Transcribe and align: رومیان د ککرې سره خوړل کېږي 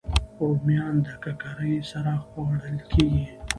رومیان 0.37 0.95
د 1.05 1.07
ککرې 1.23 1.73
سره 1.91 2.13
خوړل 2.27 2.77
کېږي 2.91 3.25